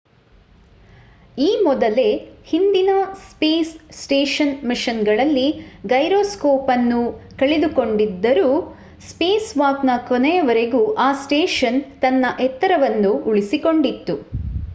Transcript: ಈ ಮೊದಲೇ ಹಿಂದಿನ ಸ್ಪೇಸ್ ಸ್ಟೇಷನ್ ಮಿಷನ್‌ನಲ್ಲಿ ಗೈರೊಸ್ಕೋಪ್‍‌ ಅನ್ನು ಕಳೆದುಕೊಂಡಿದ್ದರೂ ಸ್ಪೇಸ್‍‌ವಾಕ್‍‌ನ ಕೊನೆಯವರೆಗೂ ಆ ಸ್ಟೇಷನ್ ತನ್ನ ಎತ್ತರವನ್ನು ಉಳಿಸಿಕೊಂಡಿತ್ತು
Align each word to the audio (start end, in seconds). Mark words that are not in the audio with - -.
ಈ 1.37 1.63
ಮೊದಲೇ 1.63 2.05
ಹಿಂದಿನ 2.45 2.91
ಸ್ಪೇಸ್ 3.25 3.73
ಸ್ಟೇಷನ್ 3.93 4.55
ಮಿಷನ್‌ನಲ್ಲಿ 4.63 5.45
ಗೈರೊಸ್ಕೋಪ್‍‌ 5.87 6.71
ಅನ್ನು 6.71 7.01
ಕಳೆದುಕೊಂಡಿದ್ದರೂ 7.39 8.49
ಸ್ಪೇಸ್‍‌ವಾಕ್‍‌ನ 9.07 9.89
ಕೊನೆಯವರೆಗೂ 10.09 10.83
ಆ 10.99 11.09
ಸ್ಟೇಷನ್ 11.23 11.79
ತನ್ನ 12.01 12.25
ಎತ್ತರವನ್ನು 12.47 13.13
ಉಳಿಸಿಕೊಂಡಿತ್ತು 13.29 14.17